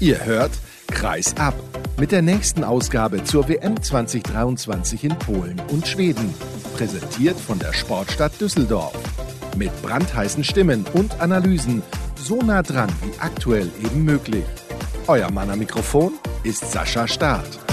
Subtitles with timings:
[0.00, 0.52] Ihr hört
[0.86, 1.54] Kreis ab
[1.98, 6.32] mit der nächsten Ausgabe zur WM 2023 in Polen und Schweden.
[6.76, 8.94] Präsentiert von der Sportstadt Düsseldorf.
[9.56, 11.82] Mit brandheißen Stimmen und Analysen
[12.14, 14.44] so nah dran wie aktuell eben möglich.
[15.08, 16.12] Euer Mann am Mikrofon
[16.44, 17.67] ist Sascha Staat.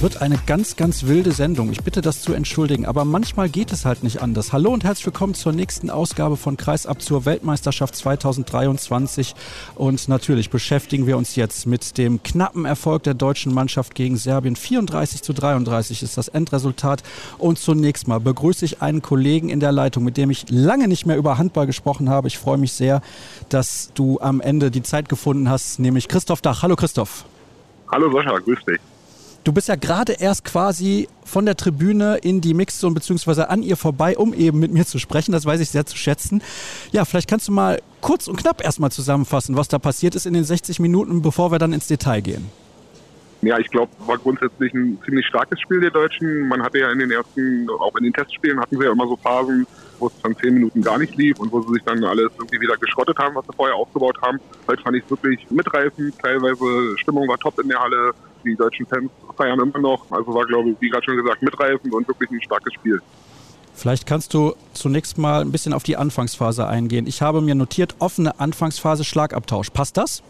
[0.00, 1.72] Wird eine ganz, ganz wilde Sendung.
[1.72, 4.52] Ich bitte das zu entschuldigen, aber manchmal geht es halt nicht anders.
[4.52, 9.34] Hallo und herzlich willkommen zur nächsten Ausgabe von Kreisab zur Weltmeisterschaft 2023.
[9.74, 14.54] Und natürlich beschäftigen wir uns jetzt mit dem knappen Erfolg der deutschen Mannschaft gegen Serbien.
[14.54, 17.02] 34 zu 33 ist das Endresultat.
[17.36, 21.06] Und zunächst mal begrüße ich einen Kollegen in der Leitung, mit dem ich lange nicht
[21.06, 22.28] mehr über Handball gesprochen habe.
[22.28, 23.02] Ich freue mich sehr,
[23.48, 26.62] dass du am Ende die Zeit gefunden hast, nämlich Christoph Dach.
[26.62, 27.24] Hallo Christoph.
[27.90, 28.78] Hallo Sascha, grüß dich.
[29.48, 33.78] Du bist ja gerade erst quasi von der Tribüne in die Mixzone beziehungsweise an ihr
[33.78, 35.32] vorbei, um eben mit mir zu sprechen.
[35.32, 36.42] Das weiß ich sehr zu schätzen.
[36.92, 40.34] Ja, vielleicht kannst du mal kurz und knapp erstmal zusammenfassen, was da passiert ist in
[40.34, 42.50] den 60 Minuten, bevor wir dann ins Detail gehen.
[43.40, 46.46] Ja, ich glaube, war grundsätzlich ein ziemlich starkes Spiel der Deutschen.
[46.48, 49.16] Man hatte ja in den ersten, auch in den Testspielen hatten sie ja immer so
[49.16, 49.66] Phasen,
[49.98, 52.60] wo es dann zehn Minuten gar nicht lief und wo sie sich dann alles irgendwie
[52.60, 54.38] wieder geschrottet haben, was sie vorher aufgebaut haben.
[54.66, 56.18] Heute fand ich es wirklich mitreißend.
[56.18, 58.12] Teilweise Stimmung war top in der Halle.
[58.44, 60.10] Die deutschen Fans feiern immer noch.
[60.10, 63.00] Also war, glaube ich, wie gerade schon gesagt, mitreißend und wirklich ein starkes Spiel.
[63.74, 67.06] Vielleicht kannst du zunächst mal ein bisschen auf die Anfangsphase eingehen.
[67.06, 69.70] Ich habe mir notiert, offene Anfangsphase, Schlagabtausch.
[69.70, 70.22] Passt das?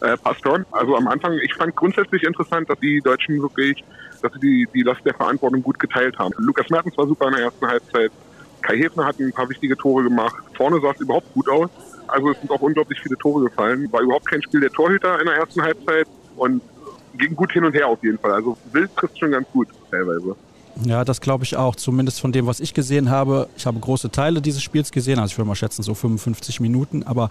[0.00, 0.64] Äh, passt schon.
[0.70, 3.82] Also am Anfang, ich fand grundsätzlich interessant, dass die Deutschen wirklich,
[4.22, 6.32] dass sie die, die Last der Verantwortung gut geteilt haben.
[6.38, 8.12] Lukas Mertens war super in der ersten Halbzeit.
[8.62, 10.36] Kai Hefner hat ein paar wichtige Tore gemacht.
[10.56, 11.70] Vorne sah es überhaupt gut aus.
[12.06, 13.90] Also es sind auch unglaublich viele Tore gefallen.
[13.92, 16.06] War überhaupt kein Spiel der Torhüter in der ersten Halbzeit.
[16.36, 16.62] Und
[17.16, 18.32] ging gut hin und her auf jeden Fall.
[18.32, 20.36] Also Wild trifft schon ganz gut teilweise.
[20.84, 21.74] Ja, das glaube ich auch.
[21.74, 23.48] Zumindest von dem, was ich gesehen habe.
[23.56, 25.18] Ich habe große Teile dieses Spiels gesehen.
[25.18, 27.02] Also ich würde mal schätzen, so 55 Minuten.
[27.02, 27.30] Aber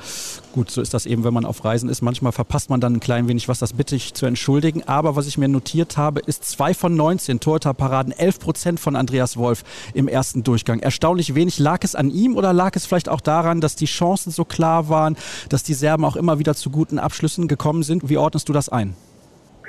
[0.52, 2.02] gut, so ist das eben, wenn man auf Reisen ist.
[2.02, 3.60] Manchmal verpasst man dann ein klein wenig was.
[3.60, 4.84] Das bitte ich zu entschuldigen.
[4.84, 9.38] Aber was ich mir notiert habe, ist 2 von 19 Torhüterparaden, 11 Prozent von Andreas
[9.38, 9.64] Wolf
[9.94, 10.80] im ersten Durchgang.
[10.80, 11.58] Erstaunlich wenig.
[11.58, 14.90] Lag es an ihm oder lag es vielleicht auch daran, dass die Chancen so klar
[14.90, 15.16] waren,
[15.48, 18.10] dass die Serben auch immer wieder zu guten Abschlüssen gekommen sind?
[18.10, 18.94] Wie ordnest du das ein?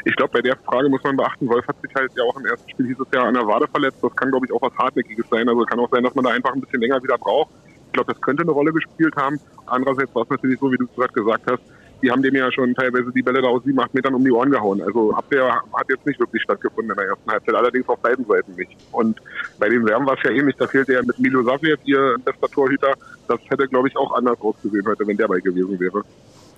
[0.04, 2.46] Ich glaube, bei der Frage muss man beachten, Wolf hat sich halt ja auch im
[2.46, 3.98] ersten Spiel hieß es ja an der Wade verletzt.
[4.02, 5.48] Das kann, glaube ich, auch was Hartnäckiges sein.
[5.48, 7.50] Also kann auch sein, dass man da einfach ein bisschen länger wieder braucht.
[7.86, 9.40] Ich glaube, das könnte eine Rolle gespielt haben.
[9.66, 11.62] Andererseits war es natürlich so, wie du gerade gesagt hast,
[12.02, 14.30] die haben dem ja schon teilweise die Bälle da aus sieben, acht Metern um die
[14.30, 14.80] Ohren gehauen.
[14.82, 18.54] Also Abwehr hat jetzt nicht wirklich stattgefunden in der ersten Halbzeit, allerdings auf beiden Seiten
[18.54, 18.76] nicht.
[18.92, 19.20] Und
[19.58, 22.48] bei den Serben war es ja ähnlich, da fehlte ja mit Milo Saviev ihr bester
[22.48, 22.92] Torhüter.
[23.26, 26.02] Das hätte, glaube ich, auch anders ausgesehen heute, wenn der bei gewesen wäre.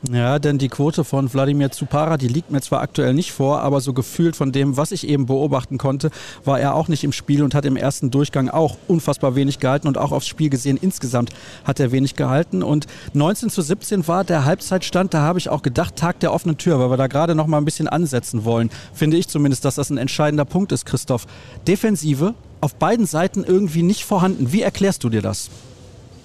[0.08, 3.82] Ja, denn die Quote von Wladimir Zupara, die liegt mir zwar aktuell nicht vor, aber
[3.82, 6.10] so gefühlt von dem, was ich eben beobachten konnte,
[6.42, 9.88] war er auch nicht im Spiel und hat im ersten Durchgang auch unfassbar wenig gehalten
[9.88, 11.30] und auch aufs Spiel gesehen insgesamt
[11.64, 15.60] hat er wenig gehalten und 19 zu 17 war der Halbzeitstand, da habe ich auch
[15.60, 18.70] gedacht, Tag der offenen Tür, weil wir da gerade noch mal ein bisschen ansetzen wollen.
[18.94, 21.26] Finde ich zumindest, dass das ein entscheidender Punkt ist, Christoph.
[21.68, 24.50] Defensive auf beiden Seiten irgendwie nicht vorhanden.
[24.50, 25.50] Wie erklärst du dir das?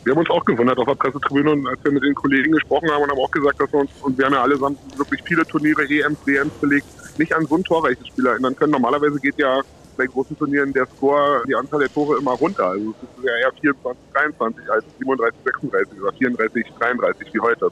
[0.06, 2.90] Wir haben uns auch gewundert auf der Pressetribüne und als wir mit den Kollegen gesprochen
[2.92, 5.44] haben und haben auch gesagt, dass wir uns, und wir haben ja allesamt wirklich viele
[5.48, 6.86] Turniere, EMs, WMs belegt,
[7.18, 8.72] nicht an so ein torreiches Spiel erinnern können.
[8.74, 9.60] Normalerweise geht ja
[9.98, 12.68] bei großen Turnieren der Score, die Anzahl der Tore immer runter.
[12.68, 17.70] Also es ist ja eher 24, 23 als 37, 36 oder 34, 33 wie heute.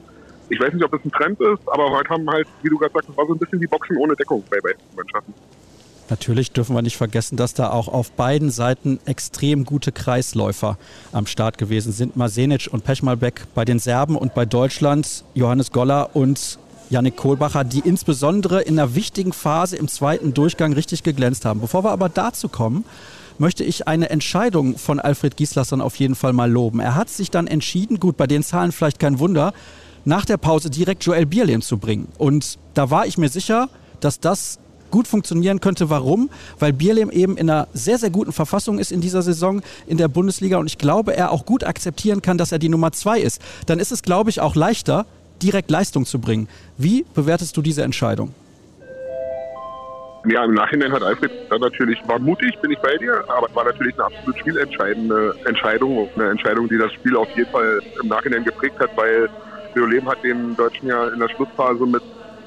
[0.48, 2.92] Ich weiß nicht, ob das ein Trend ist, aber heute haben halt, wie du gerade
[2.94, 5.34] sagst, es war so ein bisschen wie Boxen ohne Deckung bei beiden Mannschaften.
[6.10, 10.76] Natürlich dürfen wir nicht vergessen, dass da auch auf beiden Seiten extrem gute Kreisläufer
[11.12, 12.16] am Start gewesen sind.
[12.16, 16.58] Masenic und Pechmalbeck bei den Serben und bei Deutschland Johannes Goller und
[16.90, 21.60] Yannick Kohlbacher, die insbesondere in einer wichtigen Phase im zweiten Durchgang richtig geglänzt haben.
[21.60, 22.84] Bevor wir aber dazu kommen,
[23.38, 26.80] möchte ich eine Entscheidung von Alfred Gislason auf jeden Fall mal loben.
[26.80, 29.52] Er hat sich dann entschieden, gut, bei den Zahlen vielleicht kein Wunder,
[30.04, 32.08] nach der Pause direkt Joel Bierlehm zu bringen.
[32.18, 34.58] Und da war ich mir sicher, dass das
[34.94, 35.90] gut funktionieren könnte.
[35.90, 36.30] Warum?
[36.60, 40.06] Weil Bierlehm eben in einer sehr, sehr guten Verfassung ist in dieser Saison in der
[40.06, 43.42] Bundesliga und ich glaube, er auch gut akzeptieren kann, dass er die Nummer zwei ist.
[43.66, 45.04] Dann ist es, glaube ich, auch leichter,
[45.42, 46.48] direkt Leistung zu bringen.
[46.78, 48.32] Wie bewertest du diese Entscheidung?
[50.26, 53.64] Ja, im Nachhinein hat Alfred dann natürlich, war mutig, bin ich bei dir, aber war
[53.64, 56.08] natürlich eine absolut spielentscheidende Entscheidung.
[56.14, 59.28] Eine Entscheidung, die das Spiel auf jeden Fall im Nachhinein geprägt hat, weil
[59.74, 62.02] Leolem hat den Deutschen ja in der Schlussphase mit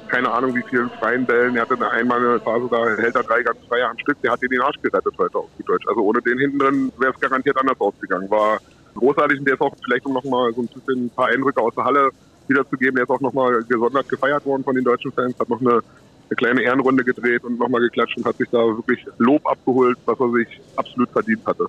[0.08, 1.56] keine Ahnung wie vielen freien Bällen.
[1.56, 4.20] Er hatte eine einmal eine Phase, da hält er drei ganz freie am Stück.
[4.22, 5.86] Der hat dir den Arsch gerettet heute auf gut Deutsch.
[5.86, 8.30] Also ohne den hinten drin wäre es garantiert anders ausgegangen.
[8.30, 8.58] War
[8.94, 11.74] großartig und der ist auch vielleicht um nochmal so ein bisschen ein paar Eindrücke aus
[11.74, 12.10] der Halle
[12.48, 12.96] wiederzugeben.
[12.96, 16.36] Der ist auch nochmal gesondert gefeiert worden von den deutschen Fans, hat noch eine, eine
[16.36, 20.30] kleine Ehrenrunde gedreht und nochmal geklatscht und hat sich da wirklich Lob abgeholt, was er
[20.32, 21.66] sich absolut verdient hatte.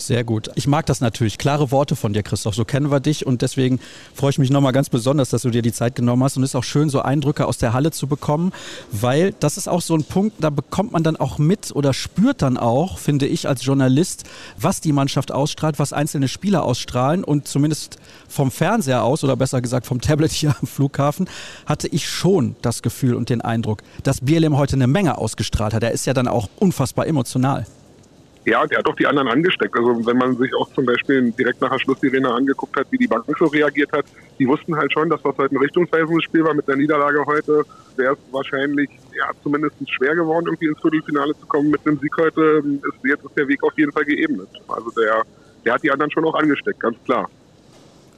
[0.00, 0.50] Sehr gut.
[0.54, 1.36] Ich mag das natürlich.
[1.36, 2.54] Klare Worte von dir, Christoph.
[2.54, 3.80] So kennen wir dich und deswegen
[4.14, 6.38] freue ich mich nochmal ganz besonders, dass du dir die Zeit genommen hast.
[6.38, 8.52] Und es ist auch schön, so Eindrücke aus der Halle zu bekommen,
[8.90, 12.40] weil das ist auch so ein Punkt, da bekommt man dann auch mit oder spürt
[12.40, 14.24] dann auch, finde ich als Journalist,
[14.58, 17.22] was die Mannschaft ausstrahlt, was einzelne Spieler ausstrahlen.
[17.22, 21.28] Und zumindest vom Fernseher aus oder besser gesagt vom Tablet hier am Flughafen
[21.66, 25.82] hatte ich schon das Gefühl und den Eindruck, dass BLM heute eine Menge ausgestrahlt hat.
[25.82, 27.66] Er ist ja dann auch unfassbar emotional.
[28.46, 29.76] Ja, der hat doch die anderen angesteckt.
[29.76, 33.06] Also wenn man sich auch zum Beispiel direkt nach der Schlusssirene angeguckt hat, wie die
[33.06, 34.06] Bank so reagiert hat,
[34.38, 37.64] die wussten halt schon, dass das heute ein richtungsweisendes Spiel war mit der Niederlage heute.
[37.96, 41.70] Wäre es wahrscheinlich ja, zumindest schwer geworden, irgendwie ins Viertelfinale zu kommen.
[41.70, 44.48] Mit einem Sieg heute ist jetzt ist der Weg auf jeden Fall geebnet.
[44.68, 45.22] Also der,
[45.66, 47.28] der hat die anderen schon auch angesteckt, ganz klar.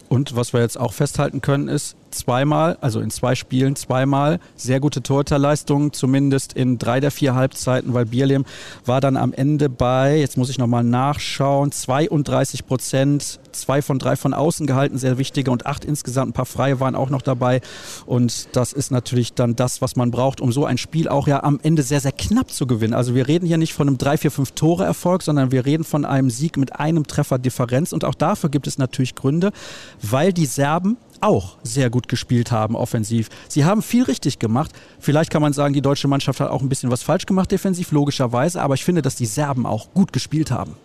[0.08, 4.80] Und was wir jetzt auch festhalten können, ist, zweimal, also in zwei Spielen zweimal sehr
[4.80, 8.44] gute Torhüterleistungen, zumindest in drei der vier Halbzeiten, weil Bierlehm
[8.84, 14.16] war dann am Ende bei, jetzt muss ich nochmal nachschauen, 32 Prozent, zwei von drei
[14.16, 17.60] von außen gehalten, sehr wichtige und acht insgesamt, ein paar Freie waren auch noch dabei
[18.06, 21.42] und das ist natürlich dann das, was man braucht, um so ein Spiel auch ja
[21.42, 22.94] am Ende sehr, sehr knapp zu gewinnen.
[22.94, 25.84] Also wir reden hier nicht von einem 3, 4, 5 Tore Erfolg, sondern wir reden
[25.84, 29.52] von einem Sieg mit einem Treffer Differenz und auch dafür gibt es natürlich Gründe,
[30.00, 33.28] weil die Serben auch sehr gut gespielt haben offensiv.
[33.48, 34.72] Sie haben viel richtig gemacht.
[34.98, 37.92] Vielleicht kann man sagen, die deutsche Mannschaft hat auch ein bisschen was falsch gemacht defensiv,
[37.92, 38.60] logischerweise.
[38.60, 40.76] Aber ich finde, dass die Serben auch gut gespielt haben.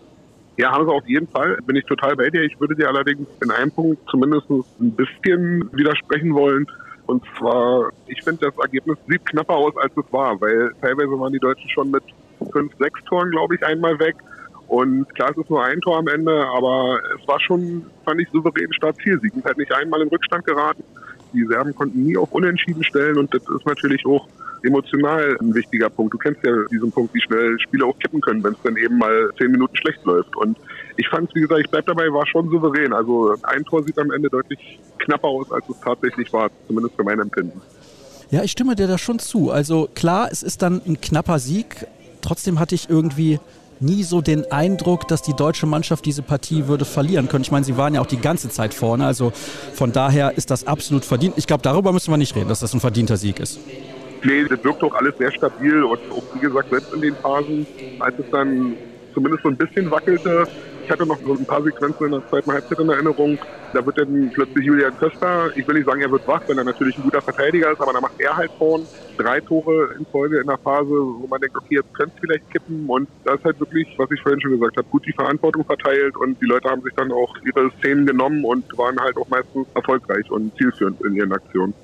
[0.56, 1.56] Ja, haben sie auf jeden Fall.
[1.66, 2.42] Bin ich total bei dir.
[2.42, 6.66] Ich würde dir allerdings in einem Punkt zumindest ein bisschen widersprechen wollen.
[7.06, 11.32] Und zwar, ich finde, das Ergebnis sieht knapper aus, als es war, weil teilweise waren
[11.32, 12.02] die Deutschen schon mit
[12.52, 14.16] fünf, sechs Toren, glaube ich, einmal weg.
[14.68, 18.28] Und klar, es ist nur ein Tor am Ende, aber es war schon, fand ich,
[18.30, 19.18] souverän Start-Ziel.
[19.22, 20.84] Sie sind halt nicht einmal in Rückstand geraten.
[21.32, 24.28] Die Serben konnten nie auf Unentschieden stellen und das ist natürlich auch
[24.62, 26.14] emotional ein wichtiger Punkt.
[26.14, 28.98] Du kennst ja diesen Punkt, wie schnell Spiele auch kippen können, wenn es dann eben
[28.98, 30.34] mal zehn Minuten schlecht läuft.
[30.36, 30.58] Und
[30.96, 32.92] ich fand es, wie gesagt, ich bleib dabei, war schon souverän.
[32.92, 37.04] Also ein Tor sieht am Ende deutlich knapper aus, als es tatsächlich war, zumindest für
[37.04, 37.60] mein Empfinden.
[38.30, 39.50] Ja, ich stimme dir da schon zu.
[39.50, 41.86] Also klar, es ist dann ein knapper Sieg.
[42.20, 43.38] Trotzdem hatte ich irgendwie
[43.80, 47.42] nie so den Eindruck, dass die deutsche Mannschaft diese Partie würde verlieren können.
[47.42, 49.32] Ich meine, sie waren ja auch die ganze Zeit vorne, also
[49.74, 51.34] von daher ist das absolut verdient.
[51.36, 53.60] Ich glaube, darüber müssen wir nicht reden, dass das ein verdienter Sieg ist.
[54.24, 57.66] Nee, das wirkt doch alles sehr stabil und auch, wie gesagt, selbst in den Phasen,
[58.00, 58.74] als es dann
[59.14, 60.46] zumindest so ein bisschen wackelte,
[60.88, 63.36] ich hatte noch so ein paar Sequenzen in der zweiten Halbzeit in Erinnerung.
[63.72, 66.64] Da wird dann plötzlich Julian Köster, ich will nicht sagen, er wird wach, weil er
[66.64, 68.88] natürlich ein guter Verteidiger ist, aber da macht er halt vorn
[69.18, 72.48] drei Tore in Folge in der Phase, wo man denkt, okay, jetzt könnte es vielleicht
[72.50, 72.88] kippen.
[72.88, 76.16] Und da ist halt wirklich, was ich vorhin schon gesagt habe, gut die Verantwortung verteilt
[76.16, 79.68] und die Leute haben sich dann auch ihre Szenen genommen und waren halt auch meistens
[79.74, 81.74] erfolgreich und zielführend in ihren Aktionen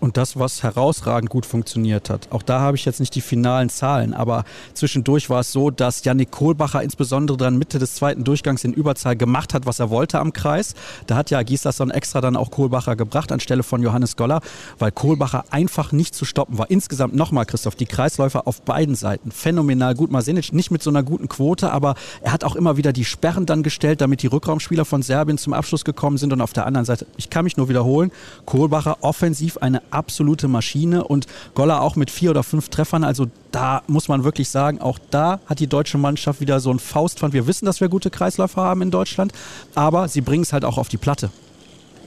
[0.00, 2.28] und das, was herausragend gut funktioniert hat.
[2.30, 4.44] Auch da habe ich jetzt nicht die finalen Zahlen, aber
[4.74, 9.16] zwischendurch war es so, dass Yannick Kohlbacher insbesondere dann Mitte des zweiten Durchgangs in Überzahl
[9.16, 10.74] gemacht hat, was er wollte am Kreis.
[11.06, 14.40] Da hat ja Gislason extra dann auch Kohlbacher gebracht anstelle von Johannes Goller,
[14.78, 16.70] weil Kohlbacher einfach nicht zu stoppen war.
[16.70, 20.10] Insgesamt nochmal, Christoph, die Kreisläufer auf beiden Seiten phänomenal gut.
[20.10, 23.46] Masenic nicht mit so einer guten Quote, aber er hat auch immer wieder die Sperren
[23.46, 26.84] dann gestellt, damit die Rückraumspieler von Serbien zum Abschluss gekommen sind und auf der anderen
[26.84, 28.12] Seite, ich kann mich nur wiederholen,
[28.44, 33.02] Kohlbacher offensiv eine absolute Maschine und Goller auch mit vier oder fünf Treffern.
[33.02, 36.78] Also da muss man wirklich sagen, auch da hat die deutsche Mannschaft wieder so ein
[36.78, 37.32] Faustpfand.
[37.34, 39.32] Wir wissen, dass wir gute Kreisläufer haben in Deutschland,
[39.74, 41.30] aber sie bringen es halt auch auf die Platte.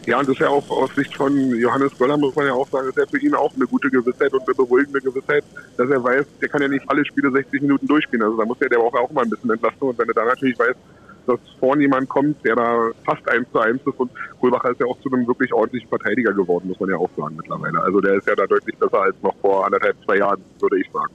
[0.05, 2.67] Ja, und das ist ja auch aus Sicht von Johannes Goller, muss man ja auch
[2.69, 5.43] sagen, ist ja für ihn auch eine gute Gewissheit und eine beruhigende Gewissheit,
[5.77, 8.23] dass er weiß, der kann ja nicht alle Spiele 60 Minuten durchspielen.
[8.23, 9.89] Also da muss er, der auch, mal ein bisschen Entlastung.
[9.89, 10.75] Und wenn er da natürlich weiß,
[11.29, 13.99] dass vorne jemand kommt, der da fast eins zu eins ist.
[13.99, 17.09] Und Kohlbacher ist ja auch zu einem wirklich ordentlichen Verteidiger geworden, muss man ja auch
[17.15, 17.81] sagen mittlerweile.
[17.81, 20.89] Also der ist ja da deutlich besser als noch vor anderthalb, zwei Jahren, würde ich
[20.91, 21.13] sagen.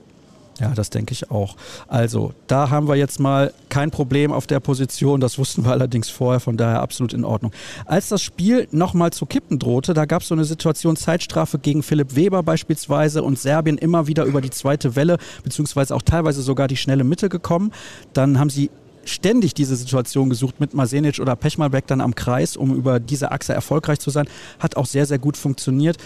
[0.59, 1.55] Ja, das denke ich auch.
[1.87, 5.19] Also, da haben wir jetzt mal kein Problem auf der Position.
[5.19, 7.51] Das wussten wir allerdings vorher, von daher absolut in Ordnung.
[7.85, 11.83] Als das Spiel nochmal zu kippen drohte, da gab es so eine Situation Zeitstrafe gegen
[11.83, 16.69] Philipp Weber beispielsweise und Serbien immer wieder über die zweite Welle, beziehungsweise auch teilweise sogar
[16.69, 17.73] die schnelle Mitte gekommen.
[18.13, 18.69] Dann haben sie
[19.05, 23.53] ständig diese Situation gesucht mit Masenic oder Pechmalbeck dann am Kreis, um über diese Achse
[23.53, 24.27] erfolgreich zu sein.
[24.59, 25.97] Hat auch sehr, sehr gut funktioniert.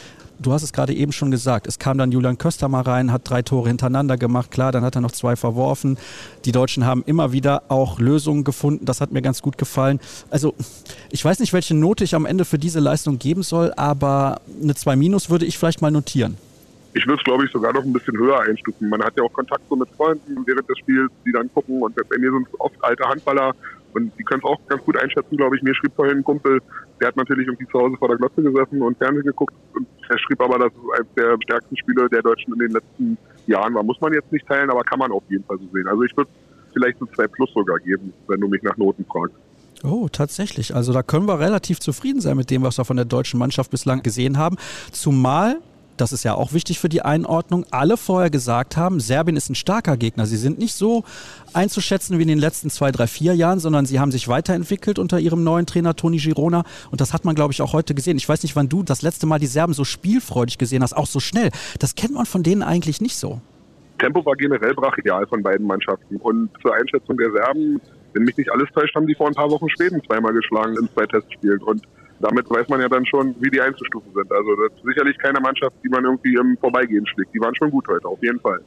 [0.42, 1.68] Du hast es gerade eben schon gesagt.
[1.68, 4.52] Es kam dann Julian Köster mal rein, hat drei Tore hintereinander gemacht.
[4.52, 5.98] Klar, dann hat er noch zwei verworfen.
[6.46, 8.86] Die Deutschen haben immer wieder auch Lösungen gefunden.
[8.86, 10.00] Das hat mir ganz gut gefallen.
[10.30, 10.56] Also,
[11.12, 14.76] ich weiß nicht, welche Note ich am Ende für diese Leistung geben soll, aber eine
[14.76, 16.38] 2 Minus würde ich vielleicht mal notieren.
[16.94, 18.90] Ich würde es, glaube ich, sogar noch ein bisschen höher einstufen.
[18.90, 21.82] Man hat ja auch Kontakt so mit Freunden während des Spiels, die dann gucken.
[21.82, 23.54] Und bei mir sind es oft alte Handballer
[23.94, 25.62] und die können es auch ganz gut einschätzen, glaube ich.
[25.62, 26.62] Mir schrieb vorhin ein Kumpel,
[27.00, 29.54] der hat natürlich irgendwie zu Hause vor der Glotze gesessen und Fernsehen geguckt.
[29.74, 33.18] Und er schrieb aber, dass es eines der stärksten Spiele der Deutschen in den letzten
[33.46, 33.84] Jahren war.
[33.84, 35.88] Muss man jetzt nicht teilen, aber kann man auf jeden Fall so sehen.
[35.88, 36.30] Also ich würde
[36.74, 39.36] vielleicht eine 2 Plus sogar geben, wenn du mich nach Noten fragst.
[39.84, 40.76] Oh, tatsächlich.
[40.76, 43.72] Also da können wir relativ zufrieden sein mit dem, was wir von der deutschen Mannschaft
[43.72, 44.58] bislang gesehen haben.
[44.92, 45.58] Zumal
[46.00, 49.56] das ist ja auch wichtig für die Einordnung, alle vorher gesagt haben, Serbien ist ein
[49.56, 50.26] starker Gegner.
[50.26, 51.04] Sie sind nicht so
[51.54, 55.20] einzuschätzen wie in den letzten zwei, drei, vier Jahren, sondern sie haben sich weiterentwickelt unter
[55.20, 56.64] ihrem neuen Trainer Toni Girona.
[56.92, 58.18] Und das hat man, glaube ich, auch heute gesehen.
[58.18, 61.08] Ich weiß nicht, wann du das letzte Mal die Serben so spielfreudig gesehen hast, auch
[61.08, 61.52] so schnell.
[61.80, 63.42] Das kennt man von denen eigentlich nicht so.
[64.00, 66.18] Tempo war generell brachial von beiden Mannschaften.
[66.18, 67.82] Und zur Einschätzung der Serben,
[68.14, 70.90] wenn mich nicht alles täuscht, haben die vor ein paar Wochen Schweden zweimal geschlagen in
[70.94, 71.62] zwei Testspielen.
[71.64, 71.86] Und
[72.20, 74.32] damit weiß man ja dann schon, wie die einzustufen sind.
[74.32, 77.34] Also das ist sicherlich keine Mannschaft, die man irgendwie im Vorbeigehen schlägt.
[77.34, 78.60] Die waren schon gut heute, auf jeden Fall.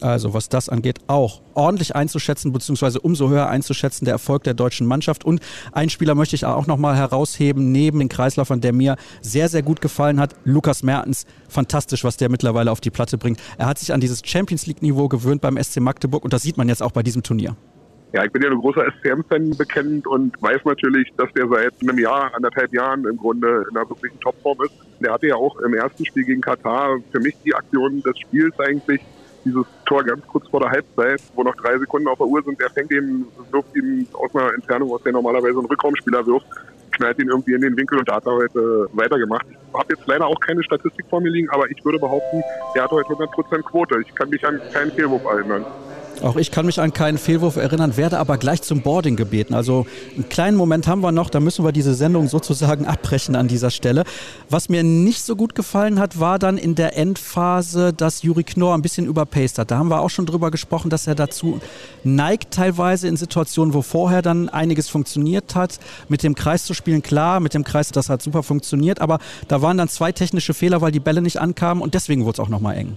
[0.00, 4.86] Also was das angeht, auch ordentlich einzuschätzen, beziehungsweise umso höher einzuschätzen, der Erfolg der deutschen
[4.86, 5.24] Mannschaft.
[5.24, 5.40] Und
[5.72, 9.80] einen Spieler möchte ich auch nochmal herausheben, neben den Kreislaufern, der mir sehr, sehr gut
[9.80, 11.24] gefallen hat, Lukas Mertens.
[11.48, 13.40] Fantastisch, was der mittlerweile auf die Platte bringt.
[13.58, 16.68] Er hat sich an dieses Champions League-Niveau gewöhnt beim SC Magdeburg und das sieht man
[16.68, 17.56] jetzt auch bei diesem Turnier.
[18.12, 21.98] Ja, ich bin ja ein großer SCM-Fan bekennt und weiß natürlich, dass der seit einem
[21.98, 24.72] Jahr, anderthalb Jahren im Grunde in einer wirklichen Topform ist.
[25.00, 28.58] Der hatte ja auch im ersten Spiel gegen Katar für mich die Aktion des Spiels
[28.60, 29.02] eigentlich,
[29.44, 32.60] dieses Tor ganz kurz vor der Halbzeit, wo noch drei Sekunden auf der Uhr sind.
[32.60, 36.46] Der fängt ihn, wirft ihn aus einer Entfernung, aus der normalerweise ein Rückraumspieler wirft,
[36.92, 39.46] knallt ihn irgendwie in den Winkel und da hat er heute weitergemacht.
[39.50, 42.42] Ich habe jetzt leider auch keine Statistik vor mir liegen, aber ich würde behaupten,
[42.74, 44.00] der hat heute 100% Quote.
[44.00, 45.66] Ich kann mich an keinen Fehlwurf erinnern.
[46.22, 49.52] Auch ich kann mich an keinen Fehlwurf erinnern, werde aber gleich zum Boarding gebeten.
[49.54, 53.48] Also einen kleinen Moment haben wir noch, da müssen wir diese Sendung sozusagen abbrechen an
[53.48, 54.04] dieser Stelle.
[54.48, 58.74] Was mir nicht so gut gefallen hat, war dann in der Endphase, dass Juri Knorr
[58.74, 59.70] ein bisschen überpaced hat.
[59.70, 61.60] Da haben wir auch schon drüber gesprochen, dass er dazu
[62.02, 67.02] neigt, teilweise in Situationen, wo vorher dann einiges funktioniert hat, mit dem Kreis zu spielen.
[67.02, 69.18] Klar, mit dem Kreis, das hat super funktioniert, aber
[69.48, 72.40] da waren dann zwei technische Fehler, weil die Bälle nicht ankamen und deswegen wurde es
[72.40, 72.96] auch nochmal eng.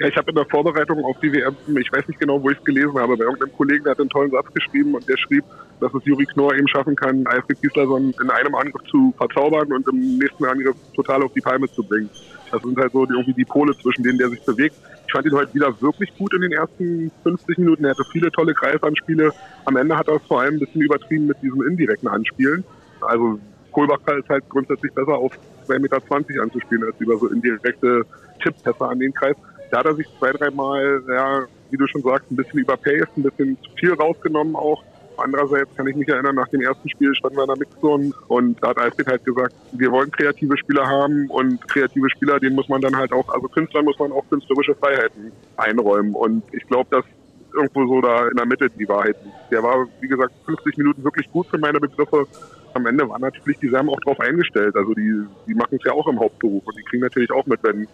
[0.00, 2.58] Ja, ich habe in der Vorbereitung auf die WM, ich weiß nicht genau, wo ich
[2.58, 5.44] es gelesen habe, bei irgendeinem Kollegen, der hat einen tollen Satz geschrieben und der schrieb,
[5.80, 9.88] dass es Juri Knorr eben schaffen kann, Alfred Gislason in einem Angriff zu verzaubern und
[9.88, 12.08] im nächsten Angriff total auf die Palme zu bringen.
[12.52, 14.76] Das sind halt so die, irgendwie die Pole, zwischen denen der sich bewegt.
[15.06, 17.84] Ich fand ihn heute wieder wirklich gut in den ersten 50 Minuten.
[17.84, 19.32] Er hatte viele tolle Greifanspiele.
[19.64, 22.62] Am Ende hat er es vor allem ein bisschen übertrieben mit diesen indirekten Anspielen.
[23.00, 23.40] Also
[23.72, 25.32] Kohlbacher ist halt grundsätzlich besser auf
[25.66, 28.04] 2,20 Meter anzuspielen, als über so indirekte
[28.40, 29.36] Tipppässe an den Kreis
[29.70, 33.22] da hat er sich zwei, dreimal, ja, wie du schon sagst, ein bisschen überpaced, ein
[33.22, 34.82] bisschen zu viel rausgenommen auch.
[35.16, 38.62] Andererseits kann ich mich erinnern, nach dem ersten Spiel standen wir in der Mixzone und
[38.62, 42.68] da hat Alfred halt gesagt, wir wollen kreative Spieler haben und kreative Spieler, denen muss
[42.68, 46.88] man dann halt auch, also Künstlern muss man auch künstlerische Freiheiten einräumen und ich glaube,
[46.90, 47.04] dass
[47.52, 49.36] irgendwo so da in der Mitte die Wahrheit liegt.
[49.50, 52.26] Der war, wie gesagt, 50 Minuten wirklich gut für meine Begriffe.
[52.74, 54.76] Am Ende waren natürlich die Serben auch drauf eingestellt.
[54.76, 57.60] Also die, die machen es ja auch im Hauptberuf und die kriegen natürlich auch mit,
[57.62, 57.88] wenn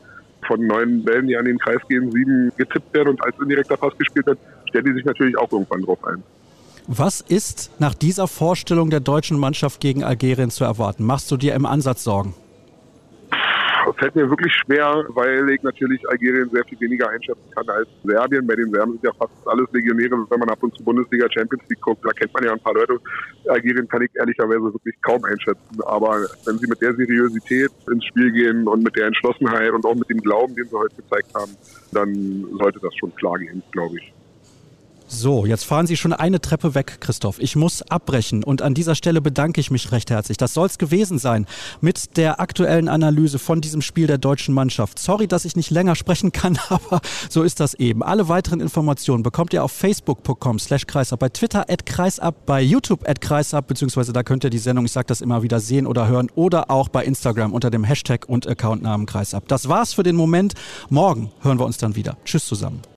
[0.47, 3.97] von neun Bällen, die an den Kreis gehen, sieben getippt werden und als indirekter Pass
[3.99, 6.23] gespielt wird, stellen die sich natürlich auch irgendwann drauf ein.
[6.87, 11.05] Was ist nach dieser Vorstellung der deutschen Mannschaft gegen Algerien zu erwarten?
[11.05, 12.35] Machst du dir im Ansatz Sorgen?
[14.05, 18.47] Fällt mir wirklich schwer, weil ich natürlich Algerien sehr viel weniger einschätzen kann als Serbien.
[18.47, 21.63] Bei den Serben sind ja fast alles Legionäre, wenn man ab und zu Bundesliga Champions
[21.71, 22.05] League guckt.
[22.05, 22.99] Da kennt man ja ein paar Leute.
[23.49, 25.83] Algerien kann ich ehrlicherweise wirklich kaum einschätzen.
[25.87, 29.95] Aber wenn sie mit der Seriosität ins Spiel gehen und mit der Entschlossenheit und auch
[29.95, 31.53] mit dem Glauben, den sie heute gezeigt haben,
[31.93, 34.14] dann sollte das schon klar gehen, glaube ich.
[35.07, 37.39] So, jetzt fahren Sie schon eine Treppe weg, Christoph.
[37.39, 40.39] Ich muss abbrechen und an dieser Stelle bedanke ich mich recht herzlich.
[40.39, 41.47] Das soll es gewesen sein
[41.83, 44.99] mit der aktuellen Analyse von diesem Spiel der deutschen Mannschaft.
[44.99, 48.03] Sorry, dass ich nicht länger sprechen kann, aber so ist das eben.
[48.03, 53.07] Alle weiteren Informationen bekommt ihr auf facebook.com slash kreisab, bei Twitter at kreisab, bei YouTube
[53.07, 56.09] at kreisab, beziehungsweise da könnt ihr die Sendung, ich sage das immer wieder, sehen oder
[56.09, 59.49] hören oder auch bei Instagram unter dem Hashtag und Accountnamen kreisab.
[59.49, 60.55] Das war's für den Moment.
[60.89, 62.17] Morgen hören wir uns dann wieder.
[62.25, 62.81] Tschüss zusammen.